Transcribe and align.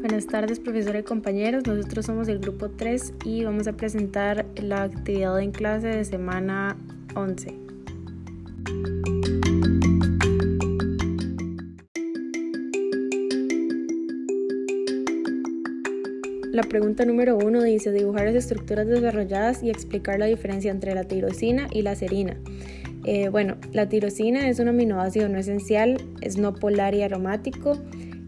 Buenas 0.00 0.26
tardes, 0.28 0.60
profesora 0.60 1.00
y 1.00 1.02
compañeros. 1.02 1.66
Nosotros 1.66 2.06
somos 2.06 2.28
el 2.28 2.38
grupo 2.38 2.70
3 2.70 3.14
y 3.24 3.42
vamos 3.42 3.66
a 3.66 3.72
presentar 3.72 4.46
la 4.54 4.84
actividad 4.84 5.40
en 5.40 5.50
clase 5.50 5.88
de 5.88 6.04
semana 6.04 6.76
11. 7.16 7.52
La 16.52 16.62
pregunta 16.62 17.04
número 17.04 17.36
uno 17.36 17.62
dice 17.64 17.90
dibujar 17.90 18.26
las 18.26 18.36
estructuras 18.36 18.86
desarrolladas 18.86 19.64
y 19.64 19.70
explicar 19.70 20.20
la 20.20 20.26
diferencia 20.26 20.70
entre 20.70 20.94
la 20.94 21.04
tirosina 21.04 21.66
y 21.72 21.82
la 21.82 21.96
serina. 21.96 22.36
Eh, 23.04 23.30
bueno, 23.30 23.56
la 23.72 23.88
tirosina 23.88 24.48
es 24.48 24.60
un 24.60 24.68
aminoácido 24.68 25.28
no 25.28 25.38
esencial, 25.38 26.00
es 26.20 26.36
no 26.36 26.54
polar 26.54 26.94
y 26.94 27.02
aromático. 27.02 27.78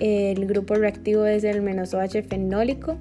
El 0.00 0.46
grupo 0.46 0.74
reactivo 0.74 1.24
es 1.24 1.44
el 1.44 1.62
menos 1.62 1.94
OH 1.94 2.22
fenólico 2.28 2.98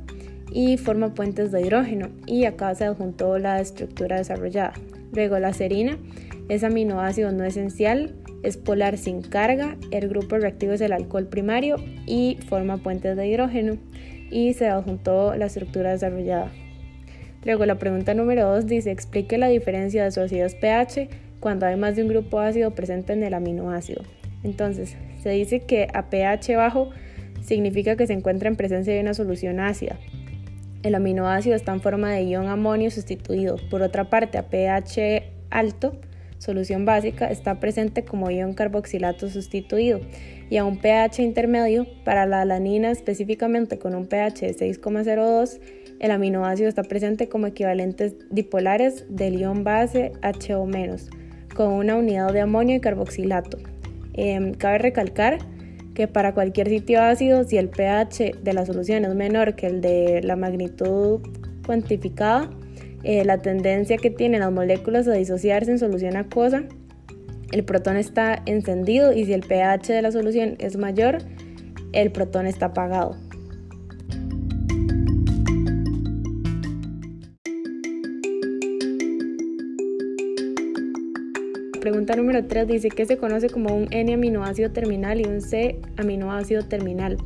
y 0.52 0.78
forma 0.78 1.14
puentes 1.14 1.52
de 1.52 1.62
hidrógeno 1.62 2.10
y 2.28 2.46
acá 2.46 2.76
se 2.76 2.86
adjuntó 2.86 3.40
la 3.40 3.60
estructura 3.60 4.18
desarrollada. 4.18 4.74
Luego 5.12 5.40
la 5.40 5.54
serina 5.54 5.98
es 6.50 6.64
aminoácido 6.64 7.32
no 7.32 7.44
esencial, 7.44 8.16
es 8.44 8.58
polar 8.58 8.98
sin 8.98 9.22
carga, 9.22 9.78
el 9.92 10.10
grupo 10.10 10.38
reactivo 10.38 10.74
es 10.74 10.82
el 10.82 10.92
alcohol 10.92 11.28
primario 11.28 11.78
y 12.06 12.38
forma 12.48 12.78
puentes 12.78 13.18
de 13.18 13.28
hidrógeno 13.28 13.78
y 14.30 14.54
se 14.54 14.68
adjuntó 14.68 15.36
la 15.36 15.48
estructura 15.48 15.92
desarrollada. 15.92 16.52
Luego 17.44 17.66
la 17.66 17.80
pregunta 17.80 18.14
número 18.14 18.48
2 18.54 18.68
dice 18.68 18.92
explique 18.92 19.38
la 19.38 19.48
diferencia 19.48 20.04
de 20.04 20.12
su 20.12 20.22
acidez 20.22 20.56
pH 20.56 21.10
cuando 21.40 21.66
hay 21.66 21.76
más 21.76 21.96
de 21.96 22.04
un 22.04 22.10
grupo 22.10 22.40
ácido 22.40 22.72
presente 22.72 23.14
en 23.14 23.24
el 23.24 23.34
aminoácido. 23.34 24.04
Entonces, 24.44 24.96
se 25.22 25.30
dice 25.30 25.62
que 25.62 25.88
a 25.94 26.10
pH 26.10 26.56
bajo 26.56 26.90
significa 27.42 27.96
que 27.96 28.08
se 28.08 28.14
encuentra 28.14 28.50
en 28.50 28.56
presencia 28.56 28.94
de 28.94 29.02
una 29.02 29.14
solución 29.14 29.60
ácida. 29.60 29.98
El 30.84 30.96
aminoácido 30.96 31.56
está 31.56 31.74
en 31.74 31.82
forma 31.82 32.12
de 32.12 32.24
ion 32.26 32.48
amonio 32.48 32.92
sustituido. 32.92 33.56
Por 33.70 33.82
otra 33.82 34.10
parte, 34.10 34.38
a 34.38 34.50
pH 34.50 35.24
alto, 35.50 35.96
solución 36.40 36.84
básica, 36.84 37.28
está 37.28 37.60
presente 37.62 38.04
como 38.04 38.30
ion 38.30 38.54
carboxilato 38.54 39.30
sustituido. 39.30 40.02
Y 40.50 40.58
a 40.58 40.66
un 40.66 40.78
pH 40.80 41.20
intermedio, 41.24 41.88
para 42.04 42.26
la 42.26 42.42
alanina 42.42 42.92
específicamente 42.92 43.80
con 43.80 43.96
un 43.96 44.08
pH 44.08 44.48
de 44.48 44.56
6,02, 44.56 45.62
el 46.00 46.12
aminoácido 46.12 46.68
está 46.68 46.84
presente 46.84 47.30
como 47.30 47.48
equivalentes 47.48 48.16
dipolares 48.30 49.06
del 49.08 49.40
ion 49.40 49.64
base 49.64 50.12
HO- 50.22 51.10
con 51.56 51.72
una 51.72 51.96
unidad 51.96 52.34
de 52.34 52.42
amonio 52.42 52.76
y 52.76 52.80
carboxilato. 52.82 53.58
Em, 54.14 54.54
cabe 54.54 54.78
recalcar 54.78 55.40
que 55.94 56.08
para 56.08 56.34
cualquier 56.34 56.70
sitio 56.70 57.02
ácido, 57.02 57.44
si 57.44 57.58
el 57.58 57.70
pH 57.70 58.34
de 58.42 58.54
la 58.54 58.66
solución 58.66 59.06
es 59.06 59.16
menor 59.16 59.56
que 59.56 59.68
el 59.68 59.82
de 59.82 60.22
la 60.24 60.36
magnitud 60.36 61.22
cuantificada, 61.66 62.50
eh, 63.04 63.26
la 63.26 63.42
tendencia 63.42 63.98
que 63.98 64.10
tienen 64.10 64.42
las 64.42 64.52
moléculas 64.52 65.08
a 65.08 65.14
disociarse 65.14 65.72
en 65.72 65.80
solución 65.80 66.16
acuosa, 66.16 66.64
el 67.52 67.64
protón 67.64 67.98
está 67.98 68.42
encendido 68.46 69.14
y 69.14 69.26
si 69.26 69.34
el 69.34 69.42
pH 69.42 69.94
de 69.94 70.02
la 70.02 70.12
solución 70.12 70.56
es 70.60 70.78
mayor, 70.78 71.20
el 71.92 72.12
protón 72.12 72.48
está 72.48 72.68
apagado. 72.68 73.16
Pregunta 81.84 82.16
número 82.16 82.46
3 82.46 82.66
dice 82.66 82.88
que 82.88 83.06
se 83.06 83.18
conoce 83.18 83.50
como 83.50 83.76
un 83.76 83.90
N-aminoácido 83.92 84.72
terminal 84.72 85.20
y 85.20 85.26
un 85.26 85.42
C-aminoácido 85.42 86.64
terminal. 86.64 87.18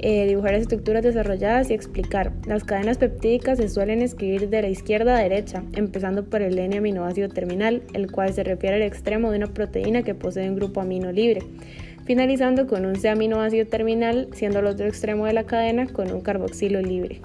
Eh, 0.00 0.26
dibujar 0.26 0.52
las 0.52 0.60
estructuras 0.60 1.02
desarrolladas 1.02 1.70
y 1.70 1.72
explicar. 1.72 2.34
Las 2.46 2.62
cadenas 2.62 2.98
peptídicas 2.98 3.56
se 3.56 3.70
suelen 3.70 4.02
escribir 4.02 4.50
de 4.50 4.60
la 4.60 4.68
izquierda 4.68 5.16
a 5.16 5.22
derecha, 5.22 5.62
empezando 5.72 6.26
por 6.26 6.42
el 6.42 6.58
N-aminoácido 6.58 7.30
terminal, 7.30 7.84
el 7.94 8.12
cual 8.12 8.34
se 8.34 8.44
refiere 8.44 8.76
al 8.76 8.82
extremo 8.82 9.30
de 9.30 9.38
una 9.38 9.46
proteína 9.46 10.02
que 10.02 10.14
posee 10.14 10.50
un 10.50 10.56
grupo 10.56 10.82
amino 10.82 11.10
libre, 11.10 11.40
finalizando 12.04 12.66
con 12.66 12.84
un 12.84 12.96
C-aminoácido 12.96 13.64
terminal, 13.66 14.28
siendo 14.34 14.58
el 14.58 14.66
otro 14.66 14.84
extremo 14.84 15.24
de 15.24 15.32
la 15.32 15.44
cadena 15.44 15.86
con 15.86 16.12
un 16.12 16.20
carboxilo 16.20 16.82
libre. 16.82 17.22